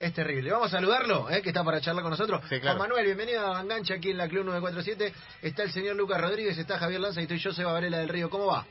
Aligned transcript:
Es 0.00 0.14
terrible. 0.14 0.50
Vamos 0.50 0.68
a 0.68 0.76
saludarlo, 0.78 1.28
¿eh? 1.28 1.42
que 1.42 1.50
está 1.50 1.62
para 1.62 1.78
charlar 1.78 2.02
con 2.02 2.10
nosotros. 2.12 2.40
Sí, 2.48 2.58
claro. 2.58 2.78
Juan 2.78 2.88
Manuel, 2.88 3.04
bienvenido 3.04 3.54
a 3.54 3.60
Engancha 3.60 3.92
aquí 3.96 4.12
en 4.12 4.16
la 4.16 4.28
Club 4.28 4.46
947. 4.46 5.12
Está 5.42 5.62
el 5.62 5.72
señor 5.72 5.94
Lucas 5.96 6.18
Rodríguez, 6.18 6.56
está 6.56 6.78
Javier 6.78 7.00
Lanza 7.02 7.20
y 7.20 7.24
estoy 7.24 7.36
yo, 7.38 7.52
Seba 7.52 7.74
Varela 7.74 7.98
del 7.98 8.08
Río. 8.08 8.30
¿Cómo 8.30 8.46
va? 8.46 8.64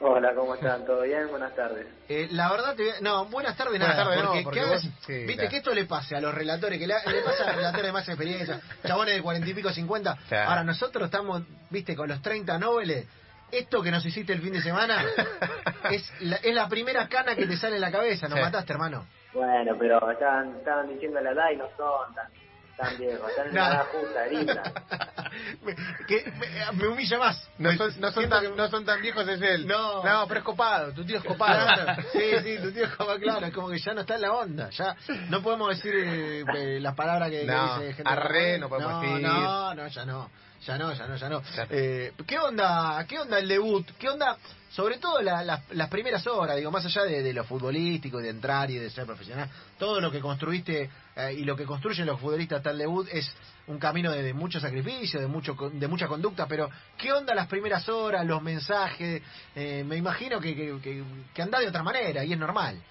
Hola, 0.00 0.34
¿cómo 0.34 0.56
están? 0.56 0.84
¿Todo 0.84 1.02
bien? 1.02 1.28
Buenas 1.28 1.54
tardes. 1.54 1.86
Eh, 2.08 2.26
la 2.32 2.50
verdad, 2.50 2.74
te 2.74 2.82
voy 2.82 2.90
a- 2.90 3.00
no, 3.02 3.26
buenas 3.26 3.56
tardes, 3.56 3.70
Buenas 3.78 3.96
nada. 3.96 4.04
tardes, 4.10 4.24
no, 4.24 4.42
porque, 4.42 4.58
¿qué 4.60 4.66
vos- 4.66 4.82
sí, 5.06 5.12
Viste 5.12 5.34
claro. 5.34 5.50
que 5.50 5.56
esto 5.58 5.72
le 5.72 5.84
pase 5.84 6.16
a 6.16 6.20
los 6.20 6.34
relatores, 6.34 6.80
que 6.80 6.88
le, 6.88 6.94
le 6.94 7.22
pasa 7.22 7.44
a 7.44 7.46
los 7.46 7.56
relatores 7.56 7.86
de 7.86 7.92
más 7.92 8.08
experiencia, 8.08 8.60
chabones 8.84 9.14
de 9.14 9.22
cuarenta 9.22 9.48
y 9.48 9.54
pico, 9.54 9.70
cincuenta. 9.70 10.18
Claro. 10.28 10.50
Ahora 10.50 10.64
nosotros 10.64 11.04
estamos, 11.04 11.44
viste, 11.70 11.94
con 11.94 12.08
los 12.08 12.20
30 12.20 12.58
noveles. 12.58 13.06
Esto 13.52 13.80
que 13.80 13.92
nos 13.92 14.04
hiciste 14.04 14.32
el 14.32 14.42
fin 14.42 14.54
de 14.54 14.60
semana 14.62 15.04
es 15.92 16.12
la, 16.18 16.36
es 16.36 16.52
la 16.52 16.68
primera 16.68 17.08
cana 17.08 17.36
que 17.36 17.46
te 17.46 17.56
sale 17.56 17.76
en 17.76 17.80
la 17.82 17.92
cabeza. 17.92 18.26
Nos 18.26 18.38
Sí. 18.40 18.44
mataste, 18.44 18.72
hermano. 18.72 19.06
Bueno, 19.34 19.76
pero 19.78 20.10
estaban, 20.10 20.56
estaban 20.58 20.88
diciendo 20.88 21.20
la 21.20 21.32
edad 21.32 21.50
y 21.52 21.56
no 21.56 21.66
son 21.76 22.14
tan, 22.14 22.28
tan 22.76 22.98
viejos. 22.98 23.28
Están 23.30 23.48
en 23.48 23.54
la 23.54 23.68
edad 23.68 23.86
justa, 23.92 24.26
linda. 24.26 24.62
me, 25.64 25.74
que, 26.06 26.32
me, 26.38 26.72
me 26.78 26.88
humilla 26.88 27.18
más. 27.18 27.50
No 27.58 27.72
son, 27.76 28.00
no, 28.00 28.12
son 28.12 28.28
tan, 28.28 28.42
que- 28.42 28.50
no 28.50 28.68
son 28.68 28.84
tan 28.84 29.02
viejos, 29.02 29.26
es 29.28 29.42
él. 29.42 29.66
No. 29.66 30.04
No, 30.04 30.26
pero 30.28 30.40
es 30.40 30.44
copado. 30.46 30.92
Tu 30.92 31.04
tío 31.04 31.18
es 31.18 31.24
copado. 31.24 31.66
Claro, 31.66 32.02
sí, 32.12 32.30
sí, 32.42 32.58
tu 32.62 32.72
tío 32.72 32.84
es 32.84 32.94
como 32.94 33.14
claro, 33.16 33.46
es 33.46 33.52
como 33.52 33.68
que 33.70 33.78
ya 33.78 33.92
no 33.94 34.02
está 34.02 34.14
en 34.14 34.20
la 34.22 34.32
onda, 34.32 34.70
ya 34.70 34.96
no 35.28 35.42
podemos 35.42 35.68
decir 35.70 35.94
eh, 35.96 36.44
eh, 36.56 36.78
las 36.80 36.94
palabras 36.94 37.30
que, 37.30 37.40
dice 37.40 37.92
gente. 37.94 38.02
arre, 38.10 38.58
no 38.58 38.68
podemos 38.68 38.92
no, 38.92 39.00
decir. 39.00 39.26
No, 39.26 39.74
no, 39.74 39.88
ya 39.88 40.04
no, 40.04 40.30
ya 40.64 40.78
no, 40.78 40.92
ya 40.92 41.06
no, 41.08 41.16
ya 41.16 41.28
no. 41.28 41.42
Ya. 41.42 41.66
Eh, 41.70 42.12
¿Qué 42.26 42.38
onda, 42.38 43.04
qué 43.08 43.18
onda 43.18 43.38
el 43.38 43.48
debut? 43.48 43.86
¿Qué 43.98 44.08
onda, 44.08 44.36
sobre 44.74 44.98
todo 44.98 45.22
la- 45.22 45.44
las- 45.44 45.70
las 45.72 45.88
primeras 45.88 46.26
horas, 46.26 46.56
digo, 46.56 46.70
más 46.72 46.84
allá 46.84 47.04
de, 47.04 47.22
de 47.22 47.32
lo 47.32 47.44
futbolístico, 47.44 48.18
de 48.18 48.30
entrar 48.30 48.68
y 48.72 48.76
de 48.78 48.90
ser 48.90 49.06
profesional, 49.06 49.48
todo 49.78 50.00
lo 50.00 50.10
que 50.10 50.18
construiste 50.20 50.90
eh, 51.16 51.32
y 51.38 51.44
lo 51.44 51.54
que 51.54 51.64
construyen 51.64 52.06
los 52.06 52.18
futbolistas 52.18 52.64
el 52.66 52.78
debut 52.78 53.06
es 53.12 53.32
un 53.68 53.78
camino 53.78 54.10
de, 54.10 54.22
de 54.24 54.34
mucho 54.34 54.58
sacrificio, 54.58 55.20
de 55.20 55.28
mucho 55.28 55.54
de 55.54 55.86
mucha 55.86 56.08
conducta, 56.08 56.46
pero 56.48 56.68
¿qué 56.98 57.12
onda 57.12 57.34
las 57.36 57.46
primeras 57.46 57.88
horas, 57.88 58.26
los 58.26 58.42
mensajes? 58.42 59.22
Eh, 59.54 59.84
me 59.86 59.96
imagino 59.96 60.40
que, 60.40 60.56
que, 60.56 60.80
que, 60.82 61.04
que 61.32 61.42
anda 61.42 61.60
de 61.60 61.68
otra 61.68 61.84
manera 61.84 62.24
y 62.24 62.32
es 62.32 62.38
normal. 62.38 62.82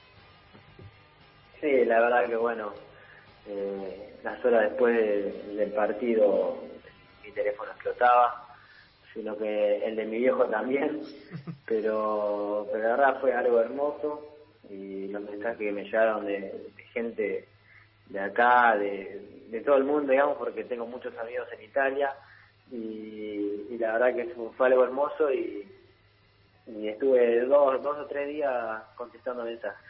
Sí, 1.60 1.86
la 1.86 2.00
verdad 2.00 2.28
que 2.28 2.36
bueno, 2.38 2.74
eh, 3.48 4.16
las 4.24 4.44
horas 4.46 4.70
después 4.70 4.96
de- 4.96 5.54
del 5.56 5.72
partido 5.74 6.64
mi 7.26 7.32
teléfono 7.34 7.72
explotaba, 7.72 8.48
sino 9.14 9.38
que 9.38 9.86
el 9.86 9.96
de 9.96 10.06
mi 10.06 10.18
viejo 10.20 10.46
también, 10.46 11.02
pero, 11.66 12.68
pero 12.72 12.84
la 12.84 12.96
verdad 12.96 13.22
fue 13.22 13.34
algo 13.34 13.60
hermoso 13.62 14.36
y 14.70 15.08
los 15.08 15.22
mensajes 15.24 15.58
que 15.58 15.72
me 15.72 15.84
llegaron 15.84 16.26
de, 16.26 16.72
gente 16.94 17.48
de 18.08 18.20
acá, 18.20 18.76
de, 18.78 19.46
de 19.50 19.62
todo 19.62 19.78
el 19.78 19.84
mundo, 19.84 20.12
digamos, 20.12 20.38
porque 20.38 20.64
tengo 20.64 20.86
muchos 20.86 21.18
amigos 21.18 21.48
en 21.58 21.64
Italia 21.64 22.14
y, 22.72 23.68
y 23.70 23.78
la 23.80 23.94
verdad 23.94 24.16
que 24.16 24.34
fue, 24.34 24.52
fue 24.54 24.68
algo 24.68 24.84
hermoso 24.84 25.32
y, 25.32 25.68
y 26.68 26.88
estuve 26.88 27.42
dos, 27.46 27.82
dos 27.82 27.98
o 27.98 28.06
tres 28.06 28.28
días 28.28 28.84
contestando 28.96 29.44
mensajes. 29.44 29.86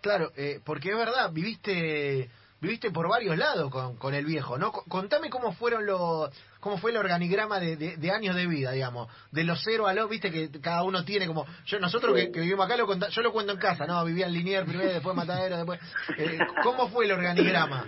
Claro, 0.00 0.30
eh, 0.36 0.60
porque 0.64 0.90
es 0.90 0.96
verdad, 0.96 1.30
viviste 1.32 2.30
viviste 2.60 2.90
por 2.90 3.08
varios 3.08 3.36
lados 3.38 3.70
con, 3.70 3.96
con 3.96 4.14
el 4.14 4.24
viejo, 4.24 4.58
¿no? 4.58 4.72
Co- 4.72 4.84
Contame 4.88 5.30
cómo 5.30 5.52
fueron 5.52 5.86
los 5.86 6.30
cómo 6.60 6.76
fue 6.78 6.90
el 6.90 6.96
organigrama 6.96 7.60
de, 7.60 7.76
de, 7.76 7.96
de 7.96 8.10
años 8.10 8.34
de 8.34 8.46
vida, 8.46 8.72
digamos, 8.72 9.08
de 9.30 9.44
los 9.44 9.60
cero 9.64 9.86
a 9.86 9.94
los, 9.94 10.10
viste 10.10 10.30
que 10.32 10.50
cada 10.60 10.82
uno 10.82 11.04
tiene 11.04 11.26
como 11.26 11.46
yo 11.66 11.78
nosotros 11.78 12.14
que, 12.16 12.32
que 12.32 12.40
vivimos 12.40 12.66
acá 12.66 12.76
lo 12.76 12.86
conta- 12.86 13.08
yo 13.10 13.22
lo 13.22 13.32
cuento 13.32 13.52
en 13.52 13.58
casa, 13.58 13.86
no, 13.86 14.04
vivía 14.04 14.26
en 14.26 14.32
Linier 14.32 14.64
primero, 14.64 14.92
después 14.92 15.14
Matadero, 15.14 15.56
después 15.56 15.80
eh, 16.18 16.38
¿cómo 16.62 16.88
fue 16.88 17.04
el 17.04 17.12
organigrama? 17.12 17.86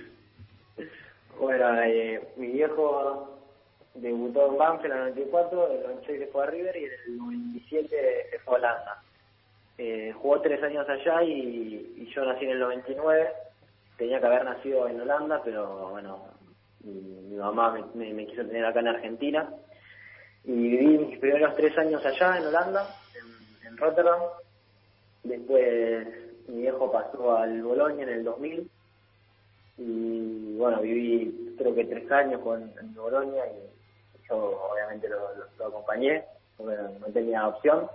Bueno, 1.39 1.83
eh, 1.83 2.29
mi 2.37 2.49
viejo 2.49 3.39
debutó 3.95 4.47
en 4.53 4.59
Banfield 4.59 4.93
en 4.93 4.99
el 5.01 5.05
94, 5.15 5.73
el 5.73 5.83
96 5.83 6.19
se 6.21 6.27
fue 6.29 6.43
a 6.43 6.47
River 6.47 6.77
y 6.77 6.85
en 6.85 6.91
el 7.07 7.17
97 7.19 8.27
se 8.31 8.39
fue 8.41 8.55
a 8.55 8.59
Holanda. 8.59 9.03
Eh, 9.79 10.13
jugó 10.17 10.41
tres 10.43 10.63
años 10.63 10.87
allá 10.89 11.23
y, 11.23 11.95
y 11.97 12.13
yo 12.15 12.25
nací 12.25 12.45
en 12.45 12.51
el 12.53 12.61
99. 12.61 13.29
Tenía 14.01 14.19
que 14.19 14.27
haber 14.29 14.47
nacido 14.47 14.89
en 14.89 14.99
Holanda, 14.99 15.43
pero 15.45 15.91
bueno, 15.91 16.25
mi, 16.85 17.37
mamá 17.37 17.71
me, 17.73 17.83
me- 18.15 18.15
quiso 18.27 18.47
tener 18.47 18.65
acá 18.65 18.81
en 18.81 18.89
Argentina. 18.89 19.53
Y 20.43 20.53
viví 20.53 20.97
mis 20.97 21.19
primeros 21.19 21.55
tres 21.55 21.77
años 21.77 22.03
allá 22.07 22.39
en 22.39 22.47
Holanda, 22.47 22.89
en, 23.63 23.69
Rotterdam. 23.77 24.21
Después 25.23 26.09
mi 26.49 26.63
viejo 26.63 26.91
pasó 26.91 27.37
al 27.37 27.63
Bolonia 27.63 28.05
en 28.05 28.09
el 28.09 28.25
2000 28.25 28.71
y 29.77 30.57
bueno, 30.57 30.81
viví 30.81 31.55
creo 31.59 31.75
que 31.75 31.85
tres 31.85 32.11
años 32.11 32.41
con 32.41 32.63
en 32.81 32.95
Bolonia 32.95 33.45
y 33.49 34.27
yo 34.31 34.37
obviamente 34.73 35.11
lo, 35.11 35.19
lo- 35.37 35.45
lo 35.59 35.67
acompañé, 35.67 36.25
porque 36.57 36.75
no 37.01 37.07
tenía 37.13 37.47
opción. 37.49 37.87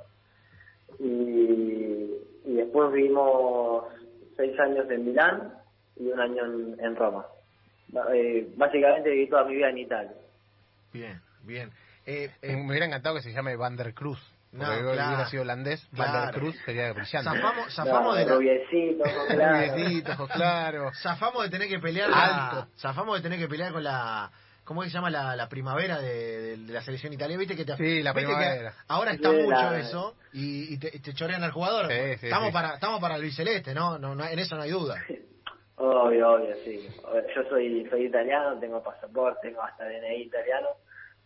Y, 0.99 1.03
y 2.45 2.53
después 2.53 2.91
vivimos 2.91 3.85
seis 4.37 4.57
años 4.59 4.87
en 4.91 5.03
Milán 5.03 5.64
y 5.97 6.07
un 6.07 6.19
año 6.19 6.45
en, 6.45 6.77
en 6.79 6.95
Roma. 6.95 7.25
Eh, 8.13 8.47
básicamente 8.57 9.09
viví 9.09 9.29
toda 9.29 9.45
mi 9.45 9.55
vida 9.55 9.69
en 9.69 9.77
Italia. 9.77 10.11
Bien, 10.91 11.21
bien. 11.43 11.71
Eh, 12.05 12.29
Eh, 12.41 12.55
Me 12.55 12.67
hubiera 12.69 12.85
encantado 12.85 13.15
que 13.15 13.21
se 13.21 13.31
llame 13.31 13.55
Van 13.55 13.75
der 13.75 13.93
Cruz. 13.93 14.19
No, 14.51 14.65
Porque 14.65 14.81
claro. 14.83 15.07
hubiera 15.09 15.29
sido 15.29 15.41
holandés. 15.41 15.85
Van 15.91 16.09
Claro. 16.11 16.25
der 16.31 16.35
Cruz 16.35 16.55
sería 16.65 16.93
brillante. 16.93 17.29
zafamos, 17.29 17.75
zafamos 17.75 18.17
de 18.17 18.25
la, 18.25 18.35
rubiecito, 18.35 19.03
claro. 20.33 20.91
Zafamos 21.01 21.43
de 21.43 21.49
tener 21.49 21.67
que 21.67 21.79
pelear 21.79 22.09
la- 22.09 22.49
Alto. 22.49 22.71
zafamos 22.77 23.17
de 23.17 23.21
tener 23.23 23.37
que 23.39 23.47
pelear 23.49 23.73
con 23.73 23.83
la 23.83 24.31
¿cómo 24.63 24.81
es 24.81 24.87
que 24.87 24.91
se 24.91 24.97
llama 24.97 25.09
la, 25.09 25.35
la 25.35 25.49
primavera 25.49 25.99
de, 25.99 26.41
de- 26.41 26.57
de 26.57 26.73
la 26.73 26.81
selección 26.81 27.11
italiana? 27.13 27.37
¿Viste 27.39 27.55
que 27.55 27.65
te, 27.65 27.75
Sí, 27.75 28.01
la 28.01 28.13
primavera. 28.13 28.73
ahora 28.87 29.11
está 29.11 29.29
Sí, 29.31 29.35
mucho 29.37 29.49
la- 29.71 29.79
eso 29.79 30.15
y, 30.33 30.73
y 30.73 30.77
te, 30.77 30.91
te 30.99 31.13
chorean 31.13 31.43
al 31.43 31.51
jugador. 31.51 31.87
Sí, 31.91 32.17
sí, 32.19 32.25
estamos 32.27 32.47
sí. 32.47 32.53
para 32.53 32.75
estamos 32.75 33.01
para 33.01 33.17
Luis 33.17 33.35
Celeste, 33.35 33.73
¿no? 33.73 33.99
No, 33.99 34.15
no 34.15 34.25
en 34.25 34.39
eso 34.39 34.55
no 34.55 34.61
hay 34.61 34.71
duda. 34.71 34.95
Obvio, 35.77 36.31
obvio, 36.31 36.55
sí. 36.63 36.87
Yo 37.35 37.43
soy, 37.49 37.85
soy 37.89 38.05
italiano, 38.05 38.57
tengo 38.59 38.81
pasaporte, 38.81 39.49
tengo 39.49 39.61
hasta 39.61 39.85
DNI 39.85 40.21
italiano, 40.21 40.69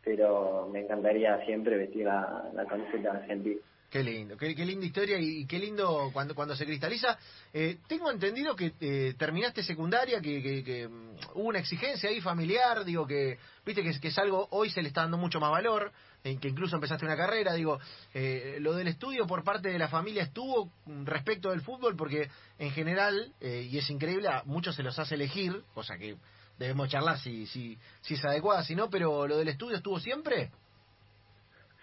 pero 0.04 0.68
me 0.72 0.80
encantaría 0.80 1.44
siempre 1.46 1.78
vestir 1.78 2.06
la, 2.06 2.50
la 2.54 2.66
camiseta 2.66 3.12
argentina. 3.12 3.62
Qué 3.90 4.04
lindo, 4.04 4.38
qué, 4.38 4.54
qué 4.54 4.66
linda 4.68 4.86
historia 4.86 5.18
y, 5.20 5.48
qué 5.48 5.58
lindo 5.58 6.12
cuando 6.14 6.36
cuando 6.36 6.56
se 6.56 6.64
cristaliza. 6.64 7.18
Eh, 7.52 7.80
tengo 7.88 8.12
entendido 8.12 8.56
que 8.56 8.74
eh, 8.80 9.16
terminaste 9.18 9.64
secundaria, 9.64 10.22
que, 10.22 10.44
que- 10.44 10.64
que, 10.64 10.88
mm, 10.88 11.16
hubo 11.34 11.48
una 11.48 11.58
exigencia 11.58 12.08
ahí 12.08 12.22
familiar, 12.22 12.86
digo 12.86 13.08
que, 13.08 13.40
viste 13.66 13.82
que, 13.82 14.08
es- 14.08 14.18
algo, 14.20 14.48
hoy 14.52 14.70
se 14.70 14.84
le 14.84 14.90
está 14.90 15.02
dando 15.02 15.18
mucho 15.18 15.40
más 15.40 15.50
valor, 15.50 15.92
en 16.24 16.40
que 16.40 16.50
incluso 16.50 16.76
empezaste 16.76 17.04
una 17.04 17.18
carrera, 17.18 17.54
digo, 17.54 17.80
eh, 18.14 18.58
lo 18.60 18.74
del 18.74 18.90
estudio 18.90 19.26
por 19.26 19.44
parte 19.44 19.70
de 19.70 19.80
la 19.80 19.88
familia 19.88 20.22
estuvo 20.22 20.72
mm, 20.86 21.06
respecto 21.06 21.50
del 21.50 21.62
fútbol, 21.62 21.96
porque 21.96 22.30
en 22.60 22.70
general, 22.72 23.34
eh, 23.42 23.68
y 23.72 23.80
es 23.80 23.90
increíble, 23.90 24.28
a 24.28 24.44
muchos 24.46 24.76
se 24.76 24.84
los 24.84 25.00
hace 25.00 25.16
elegir, 25.16 25.64
cosa 25.74 25.98
que 25.98 26.16
debemos 26.60 26.90
charlar 26.90 27.18
si, 27.18 27.48
si, 27.48 27.76
si 28.02 28.14
es 28.14 28.24
adecuada, 28.24 28.64
si 28.64 28.76
no, 28.76 28.88
pero 28.92 29.26
lo 29.28 29.36
del 29.38 29.48
estudio 29.48 29.78
estuvo 29.78 30.00
siempre. 30.00 30.52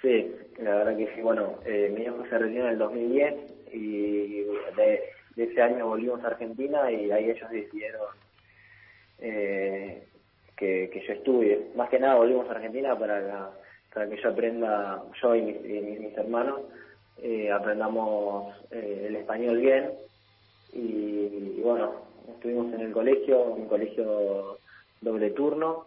Sí, 0.02 0.34
la 0.58 0.76
verdad 0.76 0.96
que 0.96 1.14
sí. 1.14 1.20
Bueno, 1.20 1.58
eh, 1.64 1.90
mi 1.94 2.02
hijo 2.02 2.24
se 2.28 2.38
retiró 2.38 2.64
en 2.64 2.72
el 2.72 2.78
2010 2.78 3.34
y 3.72 4.42
de, 4.76 5.02
ese 5.36 5.62
año 5.62 5.86
volvimos 5.86 6.22
a 6.24 6.28
Argentina 6.28 6.90
y 6.90 7.10
ahí 7.10 7.30
ellos 7.30 7.50
decidieron 7.50 8.06
eh, 9.18 10.06
que, 10.56 11.02
yo 11.06 11.12
estudie. 11.12 11.68
Más 11.74 11.88
que 11.90 11.98
nada 11.98 12.16
volvimos 12.16 12.48
a 12.48 12.52
Argentina 12.52 12.98
para, 12.98 13.50
para 13.92 14.08
que 14.08 14.20
yo 14.20 14.30
aprenda, 14.30 15.02
yo 15.22 15.34
y 15.34 15.42
mis, 15.42 15.56
y 15.64 15.80
mis 16.00 16.16
hermanos, 16.16 16.60
eh, 17.22 17.50
aprendamos 17.50 18.54
eh, 18.70 19.06
el 19.08 19.16
español 19.16 19.58
bien. 19.58 19.92
Y, 20.72 21.58
y 21.58 21.60
bueno, 21.62 22.02
estuvimos 22.34 22.72
en 22.74 22.80
el 22.80 22.92
colegio, 22.92 23.42
un 23.44 23.66
colegio 23.66 24.58
doble 25.00 25.30
turno, 25.30 25.86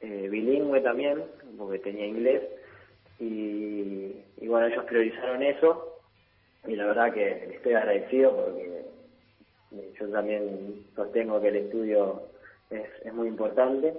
eh, 0.00 0.28
bilingüe 0.30 0.80
también, 0.80 1.22
porque 1.58 1.78
tenía 1.78 2.06
inglés 2.06 2.42
y, 3.22 4.24
y 4.38 4.48
bueno, 4.48 4.66
ellos 4.66 4.84
priorizaron 4.84 5.42
eso 5.42 6.00
y 6.66 6.74
la 6.74 6.86
verdad 6.86 7.12
que 7.12 7.54
estoy 7.54 7.74
agradecido 7.74 8.34
porque 8.34 8.84
yo 9.98 10.08
también 10.08 10.84
sostengo 10.96 11.40
que 11.40 11.48
el 11.48 11.56
estudio 11.56 12.22
es, 12.70 13.14
muy 13.14 13.28
importante. 13.28 13.94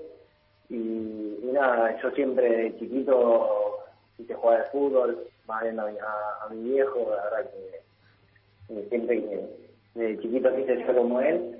Y, 0.70 1.40
nada, 1.54 2.00
yo 2.02 2.12
siempre 2.12 2.50
de 2.50 2.78
chiquito 2.80 3.80
quise 4.18 4.34
jugar 4.34 4.62
al 4.62 4.72
fútbol, 4.72 5.28
más 5.48 5.64
viendo 5.64 5.84
a 5.84 5.86
a, 5.86 6.46
a 6.46 6.50
mi 6.50 6.72
viejo, 6.72 7.08
la 7.10 7.24
verdad 7.24 7.52
que, 7.52 8.74
que 8.74 8.90
siempre 8.90 9.22
que 9.22 10.00
de 10.00 10.20
chiquito 10.20 10.56
quise 10.56 10.86
ser 10.86 10.96
como 10.96 11.22
él. 11.22 11.60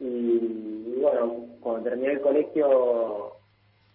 Y, 0.00 0.04
y 0.06 0.98
bueno, 1.00 1.46
cuando 1.60 1.90
terminé 1.90 2.12
el 2.12 2.20
colegio 2.20 3.36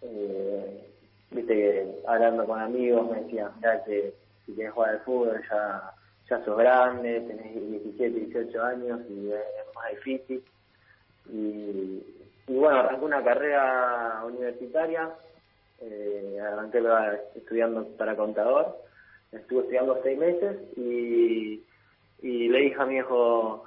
eh, 0.01 0.89
viste 1.31 2.01
hablando 2.07 2.45
con 2.45 2.59
amigos 2.59 3.09
me 3.09 3.21
decían, 3.21 3.51
ya 3.61 3.83
que 3.83 4.13
si 4.45 4.53
quieres 4.53 4.73
jugar 4.73 4.91
al 4.91 4.99
fútbol 5.01 5.41
ya, 5.49 5.93
ya 6.29 6.43
sos 6.43 6.57
grande, 6.57 7.21
tenés 7.21 7.53
17, 7.53 8.19
18 8.19 8.63
años 8.63 8.99
y 9.09 9.31
es 9.31 9.75
más 9.75 9.89
difícil. 9.91 10.43
Y, 11.31 12.03
y 12.47 12.53
bueno, 12.55 12.79
arranqué 12.79 13.05
una 13.05 13.23
carrera 13.23 14.23
universitaria, 14.25 15.09
eh, 15.81 16.39
arranqué 16.41 16.81
estudiando 17.35 17.87
para 17.97 18.15
contador, 18.15 18.77
estuve 19.31 19.61
estudiando 19.61 19.99
seis 20.03 20.17
meses 20.17 20.57
y, 20.75 21.63
y 22.21 22.49
le 22.49 22.59
dije 22.59 22.81
a 22.81 22.85
mi 22.85 22.97
hijo, 22.97 23.65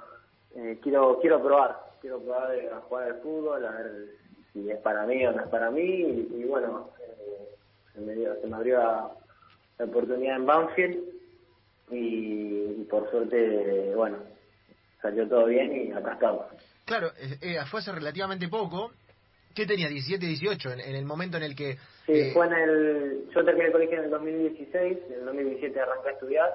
eh, 0.55 0.77
quiero 0.81 1.19
quiero 1.21 1.41
probar, 1.41 1.79
quiero 2.01 2.19
probar 2.19 2.51
a 2.51 2.81
jugar 2.81 3.03
al 3.05 3.21
fútbol, 3.21 3.65
a 3.65 3.71
ver 3.71 4.23
si 4.53 4.69
es 4.69 4.77
para 4.79 5.05
mí 5.05 5.25
o 5.25 5.31
no 5.31 5.41
es 5.43 5.49
para 5.49 5.71
mí, 5.71 5.81
y, 5.81 6.31
y 6.41 6.43
bueno, 6.45 6.89
eh, 6.99 7.55
se, 7.93 7.99
me 8.01 8.13
dio- 8.13 8.39
se 8.39 8.47
me 8.47 8.55
abrió 8.55 8.77
la, 8.77 9.11
oportunidad 9.85 10.37
en 10.37 10.45
Banfield 10.45 10.97
y, 11.91 12.75
y 12.81 12.87
por 12.89 13.09
suerte, 13.11 13.93
bueno, 13.95 14.17
salió 15.01 15.27
todo 15.27 15.45
bien 15.47 15.87
y 15.87 15.91
acá 15.91 16.13
estamos. 16.13 16.45
Claro, 16.85 17.07
eh, 17.17 17.37
eh, 17.41 17.57
fue 17.69 17.79
hace 17.79 17.91
relativamente 17.91 18.47
poco. 18.47 18.91
¿Qué 19.55 19.65
tenía? 19.65 19.87
17, 19.87 20.25
18, 20.25 20.71
en, 20.71 20.79
en 20.79 20.95
el 20.95 21.05
momento 21.05 21.37
en 21.37 21.43
el 21.43 21.55
que... 21.55 21.73
Sí, 22.05 22.11
eh, 22.13 22.31
fue 22.33 22.47
en 22.47 22.53
el. 22.53 23.29
Yo 23.35 23.43
terminé 23.45 23.67
el 23.67 23.71
colegio 23.71 23.97
en 23.99 24.05
el 24.05 24.09
2016, 24.09 24.97
en 25.09 25.13
el 25.13 25.25
2017 25.25 25.79
arranqué 25.79 26.09
a 26.09 26.11
estudiar 26.13 26.49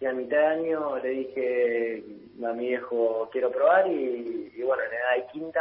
y 0.00 0.06
a 0.06 0.12
mitad 0.12 0.36
de 0.36 0.46
año 0.46 0.98
le 0.98 1.08
dije 1.08 2.04
a 2.44 2.52
mi 2.52 2.68
viejo 2.68 3.28
quiero 3.32 3.50
probar 3.50 3.86
y, 3.86 4.52
y 4.54 4.62
bueno, 4.62 4.82
en 4.82 4.92
edad 4.92 5.16
de 5.24 5.32
quinta 5.32 5.60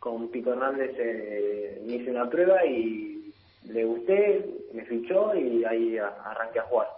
con 0.00 0.30
Pico 0.30 0.52
Hernández 0.52 0.90
eh, 0.98 1.82
me 1.86 1.94
hice 1.96 2.10
una 2.10 2.28
prueba 2.28 2.64
y 2.66 3.32
le 3.66 3.84
gusté, 3.84 4.46
me 4.74 4.84
fichó 4.86 5.34
y 5.36 5.64
ahí 5.64 5.98
a- 5.98 6.08
arranqué 6.24 6.58
a 6.58 6.64
jugar. 6.64 6.88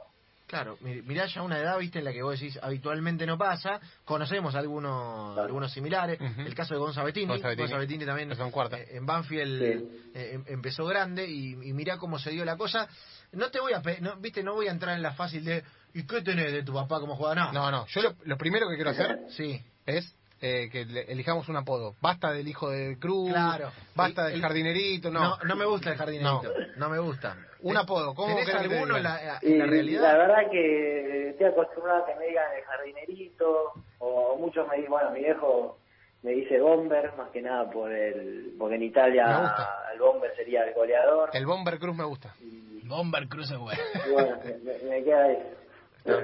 Claro, 0.46 0.76
mi- 0.82 1.00
mirá 1.02 1.24
ya 1.26 1.42
una 1.42 1.58
edad, 1.58 1.78
viste, 1.78 1.98
en 2.00 2.04
la 2.04 2.12
que 2.12 2.22
vos 2.22 2.38
decís 2.38 2.58
habitualmente 2.62 3.24
no 3.26 3.38
pasa. 3.38 3.80
Conocemos 4.04 4.54
algunos 4.54 5.32
Claro. 5.32 5.46
algunos 5.48 5.72
similares. 5.72 6.18
El 6.20 6.54
caso 6.54 6.74
de 6.74 6.80
Gonza 6.80 7.02
Bettini. 7.02 7.26
Gonza 7.26 7.48
Bettini. 7.48 7.62
Gonza 7.68 7.78
Bettini 7.78 8.04
también 8.04 8.28
Empezó 8.30 8.44
en 8.44 8.50
cuarta. 8.50 8.78
eh, 8.78 8.96
en 8.96 9.06
Banfield 9.06 9.58
Sí. 9.80 10.10
eh, 10.14 10.30
em- 10.34 10.44
empezó 10.48 10.84
grande 10.84 11.26
y, 11.26 11.52
y 11.54 11.72
mirá 11.72 11.96
cómo 11.96 12.18
se 12.18 12.30
dio 12.30 12.44
la 12.44 12.56
cosa. 12.58 12.86
No 13.32 13.50
te 13.50 13.60
voy 13.60 13.72
a, 13.72 13.82
no, 14.00 14.16
viste, 14.18 14.42
no 14.42 14.52
voy 14.54 14.68
a 14.68 14.72
entrar 14.72 14.94
en 14.94 15.02
la 15.02 15.14
fácil 15.14 15.42
de 15.44 15.64
¿y 15.94 16.06
qué 16.06 16.20
tenés 16.20 16.52
de 16.52 16.62
tu 16.62 16.74
papá 16.74 17.00
cómo 17.00 17.16
juega? 17.16 17.34
No, 17.34 17.52
No, 17.52 17.70
no. 17.70 17.86
Yo 17.86 18.02
lo, 18.02 18.14
lo 18.24 18.36
primero 18.36 18.68
que 18.68 18.74
quiero 18.76 18.90
hacer 18.90 19.20
sí. 19.30 19.58
es 19.86 20.14
eh, 20.42 20.68
que 20.70 20.84
le- 20.84 21.10
elijamos 21.10 21.48
un 21.48 21.56
apodo. 21.56 21.94
Basta 22.02 22.32
del 22.32 22.46
hijo 22.48 22.68
del 22.70 22.98
Cruz. 22.98 23.30
Claro. 23.30 23.70
Basta 23.94 24.22
El- 24.22 24.26
del 24.28 24.34
el- 24.36 24.42
jardinerito. 24.42 25.10
No. 25.10 25.20
No, 25.20 25.36
no 25.44 25.56
me 25.56 25.64
gusta 25.64 25.92
el 25.92 25.96
jardinerito. 25.96 26.42
No, 26.76 26.88
me 26.90 26.98
gusta. 26.98 27.36
Un 27.60 27.76
apodo, 27.76 28.12
¿cómo 28.14 28.34
¿Tenés 28.36 28.54
alguno 28.54 28.96
en 28.96 29.02
la, 29.04 29.38
Y 29.40 29.52
en 29.52 29.58
la 29.60 29.66
realidad? 29.66 30.02
la 30.02 30.18
verdad 30.18 30.50
que 30.50 31.28
estoy 31.30 31.46
acostumbrado 31.46 32.02
a 32.02 32.06
que 32.06 32.16
me 32.16 32.26
digan 32.26 32.44
el 32.58 32.64
jardinerito, 32.64 33.72
o 34.00 34.36
muchos 34.36 34.66
me 34.68 34.76
dicen, 34.76 34.90
bueno, 34.90 35.10
mi 35.12 35.20
viejo 35.20 35.78
me 36.22 36.32
dice 36.32 36.60
bomber, 36.60 37.12
más 37.16 37.30
que 37.30 37.40
nada 37.40 37.70
por 37.70 37.92
el, 37.92 38.54
porque 38.58 38.74
en 38.76 38.82
Italia 38.82 39.54
el 39.92 39.98
bomber 40.00 40.34
sería 40.34 40.64
el 40.64 40.74
goleador. 40.74 41.30
El 41.32 41.46
Bomber 41.46 41.78
Cruz 41.78 41.96
me 41.96 42.04
gusta. 42.04 42.34
Y, 42.40 42.80
Bomber 42.86 43.28
Cruz 43.28 43.48
es 43.50 43.58
bueno. 43.58 43.80
y 44.08 44.10
bueno, 44.10 44.38
me, 44.64 44.88
me- 44.90 45.04
queda 45.04 45.30
eso. 45.30 46.22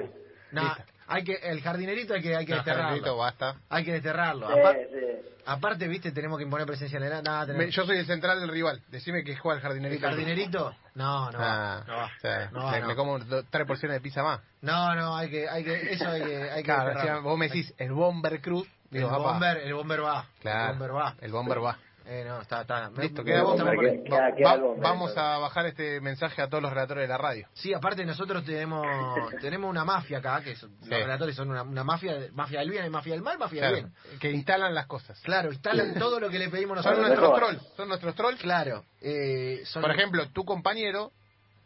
No, 0.51 0.61
hay 1.09 1.23
que, 1.23 1.33
el 1.33 1.61
jardinerito 1.61 2.13
hay 2.13 2.21
que, 2.21 2.35
hay 2.35 2.45
que 2.45 2.51
No, 2.51 2.57
desterrarlo. 2.57 2.83
jardinerito, 2.83 3.17
basta. 3.17 3.55
Hay 3.69 3.83
que 3.83 3.91
desterrarlo. 3.93 4.47
Sí, 4.47 4.53
Apar- 4.59 4.77
sí. 4.89 5.29
aparte, 5.45 5.87
viste, 5.87 6.11
tenemos 6.11 6.37
que 6.37 6.43
imponer 6.45 6.65
presencia 6.67 6.97
en 6.97 7.03
el... 7.03 7.23
Nada, 7.23 7.45
tenemos... 7.47 7.73
yo 7.75 7.85
soy 7.85 7.97
el 7.97 8.05
central 8.05 8.39
del 8.39 8.49
rival. 8.49 8.81
Decime 8.89 9.23
que 9.23 9.35
juega 9.35 9.55
el 9.55 9.59
¿El 9.59 9.67
jardinerito. 9.67 10.07
jardinerito? 10.07 10.75
No, 10.95 11.31
no 11.31 11.39
Ah, 11.41 11.83
va. 11.83 11.83
No 11.87 11.97
va. 11.97 12.05
o 12.05 12.19
sea, 12.21 12.49
No 12.51 12.63
va, 12.65 12.71
me, 12.71 12.79
no. 12.81 12.87
me 12.87 12.95
como 12.95 13.19
do- 13.19 13.43
tres 13.49 13.65
porciones 13.67 13.95
de 13.97 14.01
pizza 14.01 14.23
más. 14.23 14.39
No, 14.61 14.95
no, 14.95 15.15
hay 15.17 15.29
que, 15.29 15.49
hay 15.49 15.63
que, 15.63 15.93
eso 15.93 16.07
hay 16.07 16.21
que, 16.21 16.51
hay 16.51 16.63
que 16.63 17.19
vos 17.23 17.37
me 17.37 17.47
decís 17.47 17.73
el 17.77 17.91
Bomber 17.91 18.39
Cruz. 18.41 18.67
el 18.91 18.99
Digo, 18.99 19.09
bomber, 19.19 19.57
el 19.57 19.73
bomber 19.73 20.03
va. 20.03 20.25
Claro, 20.41 20.73
El 20.73 20.79
bomber 20.79 20.95
va. 20.95 21.15
el 21.21 21.31
Bomber 21.31 21.63
va. 21.63 21.77
Eh, 22.05 22.23
no, 22.27 22.41
está, 22.41 22.61
está. 22.61 22.89
Listo, 22.97 23.23
queda 23.23 23.41
gusta 23.43 23.63
bomber. 23.63 23.75
por 23.75 23.85
ahí. 23.85 24.03
Queda- 24.03 24.15
queda- 24.17 24.35
queda 24.35 24.47
Va- 24.49 24.55
el 24.55 24.61
bomber, 24.61 24.83
vamos 24.83 25.15
a 25.17 25.37
bajar 25.37 25.65
este 25.67 26.01
mensaje 26.01 26.41
a 26.41 26.47
todos 26.49 26.63
los 26.63 26.71
relatores 26.73 27.03
de 27.03 27.07
la 27.07 27.17
radio. 27.17 27.47
Sí, 27.53 27.71
aparte 27.73 28.03
nosotros 28.05 28.43
tenemos 28.43 28.83
tenemos 29.41 29.69
una 29.69 29.85
mafia 29.85 30.17
acá, 30.17 30.41
que 30.41 30.55
son- 30.55 30.71
Sí. 30.81 30.89
los 30.89 30.99
relatores 31.01 31.35
son 31.35 31.51
una, 31.51 31.61
una 31.63 31.83
mafia, 31.83 32.17
mafia 32.33 32.59
del 32.61 32.71
bien 32.71 32.85
y 32.85 32.89
mafia 32.89 33.13
del 33.13 33.21
mal, 33.21 33.37
mafia 33.37 33.65
del 33.65 33.73
bien. 33.73 33.93
que 34.19 34.31
instalan 34.31 34.73
las 34.73 34.87
cosas. 34.87 35.19
Claro, 35.21 35.51
instalan 35.51 35.93
todo 35.99 36.19
lo 36.19 36.29
que 36.29 36.39
le 36.39 36.49
pedimos 36.49 36.81
Son 36.81 36.93
nosotros. 36.93 37.07
nuestros 37.07 37.31
mejor. 37.31 37.39
trolls, 37.57 37.75
son 37.77 37.87
nuestros 37.89 38.15
trolls. 38.15 38.41
Claro. 38.41 38.85
Eh, 39.01 39.61
son- 39.65 39.81
Por 39.83 39.91
ejemplo, 39.91 40.27
tu 40.29 40.43
compañero, 40.45 41.11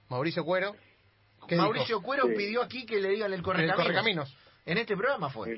Mauricio 0.10 0.44
Cuero, 0.44 0.76
¿qué 1.48 1.56
Mauricio 1.56 1.98
dijo? 1.98 2.02
Cuero 2.06 2.28
Sí. 2.28 2.34
pidió 2.36 2.62
aquí 2.64 2.86
que 2.86 3.00
le 3.00 3.10
digan 3.10 3.32
el 3.32 3.40
El 3.40 3.44
correcaminos. 3.44 3.78
correcaminos. 3.78 4.38
En 4.66 4.78
este 4.78 4.96
programa 4.96 5.30
fue. 5.30 5.58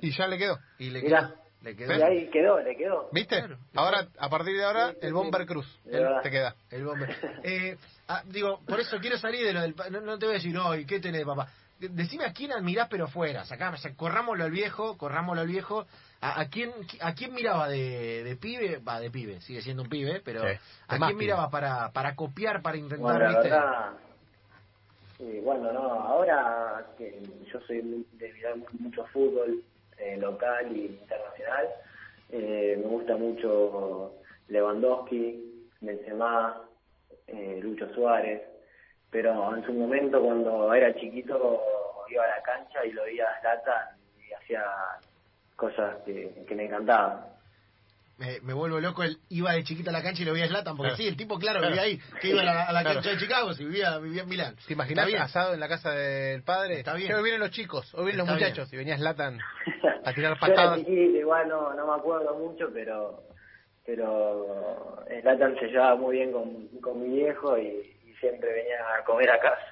Y 0.00 0.10
ya 0.12 0.26
le 0.26 0.38
quedó. 0.38 0.58
Y 0.78 0.90
le 0.90 1.02
Mirá. 1.02 1.28
quedó. 1.28 1.40
Le 1.62 1.76
quedó. 1.76 1.94
Y 1.98 2.02
ahí 2.02 2.26
quedó, 2.30 2.58
le 2.60 2.74
quedó. 2.76 3.08
¿Viste? 3.12 3.36
Claro. 3.38 3.58
Ahora, 3.74 4.08
a 4.18 4.30
partir 4.30 4.56
de 4.56 4.64
ahora, 4.64 4.88
Sí, 4.88 4.94
sí, 4.94 4.98
el 5.02 5.08
sí. 5.08 5.14
Bomber 5.14 5.46
Cruz. 5.46 5.80
Te 6.22 6.30
queda. 6.30 6.54
El 6.70 6.84
bomber. 6.84 7.14
Eh, 7.44 7.76
ah, 8.08 8.22
digo, 8.26 8.60
por 8.66 8.80
eso 8.80 8.98
quiero 8.98 9.18
salir 9.18 9.44
de 9.44 9.52
lo 9.52 9.60
del... 9.60 9.74
pa- 9.74 9.90
No, 9.90 10.00
no 10.00 10.18
te 10.18 10.26
voy 10.26 10.34
a 10.34 10.38
decir, 10.38 10.54
no, 10.54 10.74
¿y 10.74 10.86
qué 10.86 11.00
tenés, 11.00 11.24
papá? 11.24 11.48
De- 11.78 11.88
Decime 11.88 12.24
a 12.24 12.32
quién 12.32 12.52
admirás, 12.52 12.88
pero 12.90 13.08
fuera. 13.08 13.44
Sacame, 13.44 13.76
o 13.76 13.78
sea, 13.78 13.94
corrámoslo 13.94 14.44
al 14.44 14.50
viejo, 14.50 14.96
corrámoslo 14.96 15.42
al 15.42 15.48
viejo. 15.48 15.86
¿A, 16.22 16.40
a 16.40 16.48
quién 16.48 16.72
a 17.00 17.14
quién 17.14 17.32
miraba 17.34 17.68
de, 17.68 18.24
de 18.24 18.36
pibe? 18.36 18.78
Va, 18.78 19.00
de 19.00 19.10
pibe, 19.10 19.40
sigue 19.42 19.60
siendo 19.62 19.82
un 19.82 19.88
pibe, 19.88 20.20
pero 20.24 20.42
Sí, 20.42 20.48
¿a 20.88 20.96
quién 20.96 21.08
pibe. 21.10 21.14
miraba 21.14 21.50
para, 21.50 21.90
para 21.92 22.14
copiar, 22.14 22.60
para 22.62 22.76
intentar, 22.76 23.00
Bueno, 23.18 23.28
viste? 23.28 23.48
verdad, 23.50 23.92
sí, 25.18 25.40
bueno, 25.42 25.72
no, 25.72 25.80
ahora 25.92 26.86
que 26.98 27.20
yo 27.52 27.60
soy 27.66 28.06
de 28.12 28.32
mirar 28.34 28.54
mucho 28.78 29.04
fútbol 29.12 29.62
eh, 30.00 30.16
local 30.18 30.74
y 30.76 30.86
internacional, 30.86 31.66
eh, 32.30 32.76
me 32.78 32.86
gusta 32.88 33.16
mucho 33.16 34.14
Lewandowski, 34.48 35.68
Benzema, 35.80 36.62
eh, 37.26 37.60
Lucho 37.62 37.92
Suárez, 37.94 38.42
pero 39.10 39.56
en 39.56 39.64
su 39.64 39.72
momento 39.72 40.20
cuando 40.22 40.72
era 40.74 40.94
chiquito 40.94 41.62
iba 42.10 42.24
a 42.24 42.28
la 42.36 42.42
cancha 42.42 42.84
y 42.84 42.92
lo 42.92 43.04
veía 43.04 43.24
a 43.28 43.40
Zlatan 43.40 43.96
y 44.28 44.32
hacía 44.32 44.64
cosas 45.56 45.96
que, 46.04 46.44
que 46.48 46.54
me 46.54 46.64
encantaban. 46.66 47.26
Me, 48.18 48.38
me 48.42 48.52
vuelvo 48.52 48.78
loco, 48.80 49.02
él 49.02 49.16
iba 49.30 49.52
de 49.52 49.64
chiquito 49.64 49.88
a 49.88 49.94
la 49.94 50.02
cancha 50.02 50.20
y 50.22 50.26
lo 50.26 50.32
veía 50.34 50.44
a 50.44 50.48
Zlatan, 50.48 50.76
porque 50.76 50.90
Claro. 50.90 51.02
sí, 51.02 51.08
el 51.08 51.16
tipo, 51.16 51.38
claro, 51.38 51.60
Claro. 51.60 51.72
vivía 51.74 51.82
ahí, 51.86 51.98
que 52.20 52.28
iba 52.28 52.42
a 52.42 52.44
la, 52.44 52.64
a 52.64 52.72
la 52.72 52.80
Claro. 52.82 52.94
cancha 52.96 53.10
de 53.10 53.16
Chicago, 53.18 53.54
si 53.54 53.64
vivía, 53.64 53.96
vivía 53.98 54.22
en 54.22 54.28
Milán. 54.28 54.56
¿Te 54.66 54.72
imaginas 54.74 55.08
asado 55.20 55.54
en 55.54 55.60
la 55.60 55.68
casa 55.68 55.90
del 55.92 56.42
padre? 56.42 56.80
Está 56.80 56.94
bien. 56.94 57.14
Hoy 57.14 57.22
vienen 57.22 57.40
los 57.40 57.50
chicos, 57.50 57.94
hoy 57.94 58.06
vienen 58.06 58.18
los 58.18 58.26
Está 58.28 58.36
bien. 58.36 58.50
muchachos. 58.50 58.72
Y 58.72 58.76
venías 58.76 59.00
Latan 59.00 59.38
a 60.04 60.12
tirar 60.12 60.38
Yo 60.40 60.52
era 60.52 60.64
patadas. 60.64 60.78
chiquito, 60.78 61.18
igual 61.18 61.48
no, 61.48 61.74
no 61.74 61.86
me 61.86 61.94
acuerdo 61.94 62.34
mucho, 62.36 62.70
pero 62.72 63.22
pero 63.84 65.04
Zlatan 65.22 65.58
se 65.58 65.66
llevaba 65.68 65.96
muy 65.96 66.16
bien 66.16 66.32
con, 66.32 66.68
con 66.80 67.00
mi 67.02 67.16
viejo 67.16 67.58
y, 67.58 67.98
y 68.06 68.14
siempre 68.20 68.52
venía 68.52 68.78
a 68.96 69.04
comer 69.04 69.30
a 69.30 69.40
casa. 69.40 69.69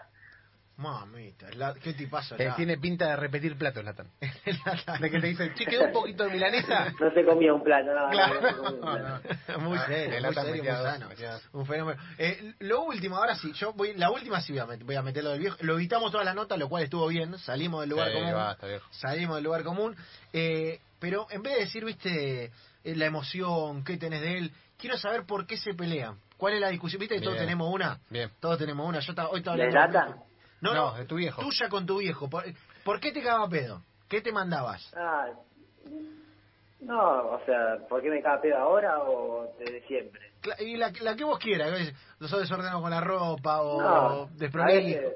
Mamita, 0.78 1.49
qué 1.82 1.92
tipazo. 1.92 2.35
Eh, 2.37 2.38
Zlatan. 2.38 2.56
tiene 2.56 2.78
pinta 2.78 3.06
de 3.08 3.16
repetir 3.16 3.58
platos, 3.58 3.85
Latan. 3.85 4.06
De 5.00 5.11
que 5.11 5.20
te 5.20 5.26
dicen, 5.26 5.52
che, 5.54 5.66
quedó 5.66 5.87
un 5.87 5.92
poquito 5.92 6.23
de 6.25 6.30
milanesa. 6.30 6.92
No 7.00 7.11
se 7.12 7.25
comía 7.25 7.52
un 7.52 7.64
plato, 7.64 7.87
no, 7.92 8.04
no, 8.04 8.11
Claro. 8.11 9.20
no 9.49 9.58
muy 9.68 9.76
Ah, 9.76 9.87
serio, 9.87 10.04
el 10.16 10.23
muy 10.25 10.35
Latan 10.35 10.47
serio, 10.47 10.62
muy 10.62 10.73
sano. 10.73 11.08
Un 11.52 11.66
fenómeno. 11.66 12.00
Eh, 12.16 12.54
lo 12.61 12.85
último, 12.85 13.16
ahora 13.16 13.35
sí, 13.35 13.52
yo 13.54 13.73
voy, 13.73 13.94
la 13.94 14.11
última 14.12 14.40
sí 14.40 14.52
voy 14.52 14.61
a, 14.61 14.66
met- 14.66 14.85
voy 14.85 14.94
a 14.94 15.02
meter 15.02 15.25
lo 15.25 15.30
del 15.30 15.40
viejo. 15.40 15.56
Lo 15.62 15.75
evitamos 15.75 16.12
toda 16.12 16.23
la 16.23 16.32
nota, 16.32 16.56
lo 16.56 16.68
cual 16.68 16.85
estuvo 16.85 17.08
bien. 17.08 17.37
Salimos 17.38 17.80
del 17.80 17.90
lugar 17.90 18.08
Sí, 18.11 18.14
común. 18.14 18.32
basta, 18.35 18.66
viejo. 18.68 18.87
Salimos 18.92 19.35
del 19.37 19.44
lugar 19.44 19.64
común. 19.64 19.97
Eh, 20.32 20.78
pero 21.00 21.26
en 21.30 21.42
vez 21.42 21.54
de 21.54 21.61
decir, 21.61 21.85
viste, 21.85 22.44
eh, 22.85 22.94
la 22.94 23.06
emoción, 23.06 23.82
qué 23.85 23.97
tenés 23.97 24.20
de 24.20 24.38
él, 24.38 24.52
quiero 24.78 24.97
saber 24.97 25.25
por 25.26 25.44
qué 25.44 25.56
se 25.56 25.75
pelean. 25.75 26.18
¿Cuál 26.37 26.54
es 26.54 26.61
la 26.61 26.68
discusión? 26.68 27.00
¿Viste 27.00 27.16
que 27.16 27.20
todos 27.23 27.37
tenemos 27.37 27.68
una? 27.75 27.99
Bien. 28.11 28.30
Todos 28.38 28.58
tenemos 28.58 28.88
una. 28.88 29.00
Yo 29.00 29.12
hoy 29.30 29.38
estaba 29.40 29.56
¿De 29.56 29.64
hablando- 29.64 29.70
Zlatan? 29.99 30.11
No, 30.11 30.25
No, 30.60 30.74
no, 30.74 30.94
de 30.94 31.04
tu 31.06 31.16
viejo. 31.16 31.42
Tuya 31.42 31.68
con 31.68 31.86
tu 31.86 31.98
viejo. 31.98 32.28
¿Por, 32.28 32.44
por 32.84 33.00
qué 33.00 33.12
te 33.12 33.22
cagaba 33.22 33.48
pedo? 33.48 33.82
¿Qué 34.08 34.20
te 34.20 34.32
mandabas? 34.32 34.92
Ah, 34.96 35.28
no, 36.80 37.32
o 37.32 37.44
sea, 37.44 37.78
¿por 37.88 38.00
qué 38.02 38.08
me 38.10 38.22
caga 38.22 38.40
pedo 38.40 38.56
ahora 38.56 39.00
o 39.02 39.52
desde 39.58 39.86
siempre? 39.86 40.20
Cla- 40.40 40.60
Y 40.60 40.76
la, 40.76 40.92
la 41.00 41.16
que 41.16 41.24
vos 41.24 41.38
quieras, 41.38 41.70
que 41.72 41.92
no 42.20 42.28
sos 42.28 42.40
desordenado 42.40 42.80
con 42.80 42.90
la 42.90 43.00
ropa 43.00 43.62
o 43.62 43.82
No, 44.28 44.30
desprolijo. 44.36 45.10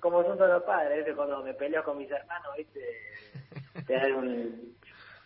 como 0.00 0.22
son 0.22 0.38
todos 0.38 0.50
los 0.50 0.62
padres, 0.62 1.04
cuando 1.16 1.42
me 1.42 1.54
peleo 1.54 1.82
con 1.82 1.98
mis 1.98 2.10
hermanos, 2.10 2.48
¿viste? 2.56 2.80
Te 3.86 3.92
dan 3.94 4.12
un, 4.12 4.76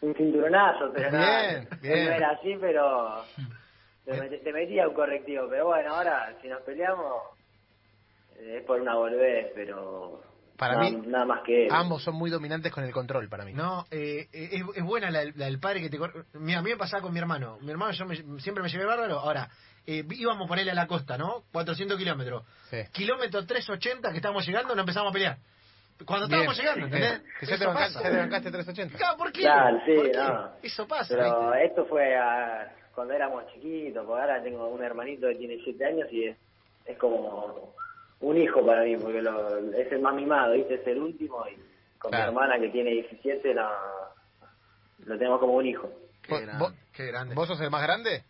un 0.01 0.15
cinturonazo, 0.15 0.91
pero 0.93 1.11
Bien, 1.11 1.21
nada, 1.21 1.67
bien. 1.83 2.05
no 2.07 2.13
era 2.13 2.31
así, 2.31 2.57
pero 2.61 3.25
te, 4.05 4.13
met- 4.13 4.43
te 4.43 4.53
metía 4.53 4.89
un 4.89 4.95
correctivo. 4.95 5.49
Pero 5.51 5.67
bueno, 5.67 5.95
ahora 5.95 6.35
si 6.41 6.49
nos 6.49 6.63
peleamos 6.63 7.38
es 8.41 8.65
por 8.65 8.81
una 8.81 8.95
volvés, 8.97 9.49
pero 9.55 10.23
Para 10.57 10.75
nada, 10.77 10.91
mí, 10.91 11.03
nada 11.07 11.25
más 11.25 11.43
que. 11.45 11.69
Ambos 11.71 12.03
son 12.03 12.15
muy 12.15 12.31
dominantes 12.31 12.73
con 12.73 12.85
el 12.85 12.93
control, 12.93 13.29
para 13.29 13.45
mí. 13.45 13.53
No, 13.53 13.85
eh, 13.91 14.29
eh, 14.33 14.49
es, 14.53 14.63
es 14.77 14.83
buena 14.85 15.11
la, 15.11 15.25
la 15.25 15.47
del 15.47 15.59
padre 15.61 15.81
que 15.81 15.91
te... 15.91 15.99
cor- 15.99 16.27
Mira, 16.35 16.59
a 16.61 16.63
mí 16.63 16.71
me 16.71 16.77
pasaba 16.77 17.03
con 17.03 17.13
mi 17.13 17.19
hermano. 17.19 17.59
Mi 17.61 17.71
hermano 17.71 17.93
yo 17.93 18.05
me- 18.07 18.41
siempre 18.41 18.63
me 18.63 18.69
llevé 18.69 18.85
bárbaro. 18.85 19.19
Ahora, 19.21 19.49
eh, 19.87 20.05
íbamos 20.11 20.45
a 20.47 20.49
ponerle 20.49 20.73
a 20.73 20.75
la 20.75 20.87
costa, 20.87 21.17
¿no? 21.19 21.45
400 21.53 21.97
kilómetros. 21.99 22.45
Sí. 22.71 22.79
Kilómetro 22.93 23.45
380 23.47 24.11
que 24.11 24.17
estábamos 24.17 24.47
llegando, 24.47 24.75
nos 24.75 24.83
empezamos 24.83 25.11
a 25.11 25.13
pelear. 25.13 25.39
Cuando 26.05 26.29
Bien. 26.29 26.41
estábamos 26.43 26.57
llegando, 26.59 26.85
¿entendés? 26.87 27.23
Que 27.41 27.47
ya 27.47 27.59
te, 27.59 27.67
bancaste, 27.67 28.03
ya 28.05 28.11
te 28.11 28.17
bancaste 28.19 28.51
380. 28.53 28.99
Claro, 28.99 29.17
¿por 29.19 29.33
qué? 29.33 29.41
Claro, 29.41 29.81
sí, 29.85 29.95
¿Por 29.97 30.11
qué? 30.13 30.17
no. 30.19 30.51
Eso 30.63 30.87
pasa, 30.87 31.15
Pero 31.17 31.51
¿viste? 31.51 31.65
esto 31.67 31.87
fue 31.87 32.17
a- 32.17 32.73
cuando 32.95 33.15
éramos 33.15 33.47
chiquitos, 33.53 34.05
porque 34.07 34.21
ahora 34.23 34.43
tengo 34.43 34.69
un 34.69 34.83
hermanito 34.85 35.27
que 35.29 35.35
tiene 35.37 35.59
7 35.65 35.85
años 35.85 36.09
y 36.13 36.25
es, 36.27 36.37
es 36.87 36.99
como 36.99 37.75
un 38.21 38.37
hijo 38.37 38.65
para 38.67 38.83
mí, 38.85 38.97
porque 38.97 39.23
lo, 39.23 39.59
es 39.75 39.93
el 39.93 40.01
más 40.01 40.15
mimado, 40.15 40.55
¿viste? 40.55 40.75
Es 40.75 40.87
el 40.87 40.99
último 41.03 41.45
y 41.49 41.55
con 41.99 42.11
Claro. 42.11 42.33
mi 42.33 42.39
hermana 42.39 42.61
que 42.61 42.69
tiene 42.71 42.91
17 42.91 43.55
la, 43.55 43.71
lo 45.05 45.19
tenemos 45.19 45.41
como 45.41 45.55
un 45.55 45.67
hijo. 45.67 45.91
Qué 46.23 46.33
Vos- 46.33 46.43
grande, 46.43 46.65
vos- 46.65 46.75
qué 46.93 47.07
grande. 47.07 47.35
¿Vos 47.35 47.49
sos 47.49 47.61
el 47.61 47.71
más 47.71 47.83
grande? 47.83 48.25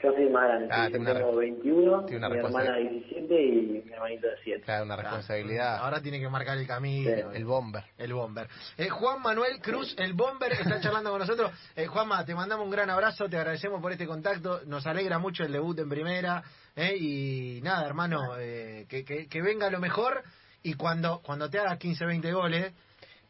Yo 0.00 0.12
soy 0.12 0.30
más 0.30 0.44
grande, 0.44 0.68
Ah, 0.70 0.86
una 0.88 0.90
tengo 1.12 1.32
re- 1.32 1.36
21, 1.50 2.04
tiene 2.04 2.18
una 2.18 2.28
mi 2.28 2.36
hermana 2.38 2.58
responsabilidad. 2.70 2.90
17 3.08 3.42
y 3.42 3.82
mi 3.84 3.92
hermanito 3.92 4.26
de 4.28 4.36
7. 4.44 4.60
Claro, 4.62 4.84
una 4.84 4.96
responsabilidad. 4.96 5.76
Ahora 5.78 6.00
tiene 6.00 6.20
que 6.20 6.28
marcar 6.28 6.56
el 6.56 6.66
camino. 6.68 7.10
Sí. 7.10 7.36
El 7.36 7.44
bomber. 7.44 7.84
El 7.98 8.12
Bomber. 8.14 8.48
Eh, 8.76 8.88
Juan 8.88 9.20
Manuel 9.22 9.60
Cruz, 9.60 9.96
el 9.98 10.12
Bomber, 10.12 10.52
está 10.52 10.80
charlando 10.80 11.10
con 11.10 11.18
nosotros. 11.18 11.50
Eh, 11.74 11.86
Juanma, 11.86 12.24
te 12.24 12.34
mandamos 12.34 12.64
un 12.64 12.70
gran 12.70 12.88
abrazo, 12.90 13.28
te 13.28 13.36
agradecemos 13.38 13.80
por 13.82 13.90
este 13.90 14.06
contacto. 14.06 14.60
Nos 14.66 14.86
alegra 14.86 15.18
mucho 15.18 15.42
el 15.44 15.50
debut 15.52 15.76
en 15.80 15.88
primera. 15.88 16.42
eh, 16.76 16.94
y 16.96 17.60
nada, 17.62 17.84
hermano, 17.86 18.36
eh, 18.38 18.86
que, 18.88 19.04
que, 19.04 19.26
que 19.26 19.42
venga 19.42 19.68
lo 19.68 19.80
mejor. 19.80 20.22
Y 20.62 20.74
cuando 20.74 21.20
cuando 21.24 21.50
te 21.50 21.58
hagas 21.58 21.76
15, 21.78 22.04
20 22.06 22.32
goles, 22.32 22.72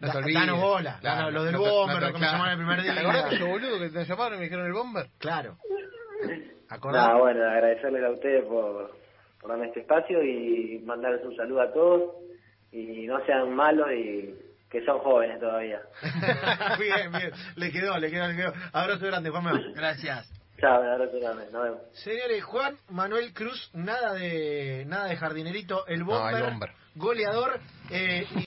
No 0.01 0.11
te 0.13 0.19
olvides. 0.19 0.35
danos 0.35 0.61
bola. 0.61 0.99
Claro, 1.01 1.17
danos 1.17 1.33
lo 1.33 1.45
del 1.45 1.53
no 1.55 1.61
Bomber, 1.61 1.95
no 1.95 2.01
lo 2.01 2.07
que 2.09 2.13
me 2.13 2.19
claro. 2.19 2.33
llamaron 2.35 2.53
el 2.53 2.59
primer 2.67 2.83
día. 2.83 2.93
¿Te 2.95 3.01
acordás 3.01 3.41
boludo, 3.41 3.79
que 3.79 3.89
te 3.89 4.05
llamaron 4.05 4.35
y 4.35 4.37
me 4.39 4.45
dijeron 4.45 4.67
el 4.67 4.73
bomber? 4.75 5.07
Claro. 5.19 5.57
Nada, 6.71 7.15
bueno, 7.17 7.45
agradecerles 7.49 8.05
a 8.05 8.11
ustedes 8.11 8.45
por, 8.45 8.91
por 9.41 9.51
darme 9.51 9.67
este 9.69 9.81
espacio 9.81 10.23
y 10.23 10.79
mandarles 10.85 11.25
un 11.25 11.35
saludo 11.37 11.63
a 11.63 11.73
todos 11.73 12.15
y 12.73 13.07
no 13.07 13.25
sean 13.25 13.55
malos 13.55 13.89
y 13.93 14.35
que 14.71 14.85
son 14.85 14.99
jóvenes 14.99 15.41
todavía. 15.41 15.81
bien, 16.79 17.11
bien. 17.11 17.31
Le 17.57 17.73
quedó, 17.73 17.97
le 17.99 18.11
quedó, 18.11 18.29
le 18.29 18.37
quedó. 18.37 18.53
Abrazo 18.73 19.07
grande, 19.07 19.31
Juanma. 19.31 19.53
Gracias. 19.75 20.31
Chao, 20.61 20.81
un 20.83 20.89
abrazo 20.89 21.19
grande, 21.21 21.45
nos 21.53 21.63
vemos. 21.63 21.81
Señores, 21.93 22.45
Juan 22.45 22.77
Manuel 22.91 23.33
Cruz, 23.33 23.71
nada 23.75 24.13
de 24.15 24.85
nada 24.89 25.07
de 25.07 25.17
jardinerito, 25.17 25.87
el 25.87 26.01
No, 26.01 26.07
bomber, 26.07 26.35
el 26.37 26.43
bomber. 26.51 26.71
goleador. 26.97 27.61
eh, 27.91 28.27
y 28.31 28.37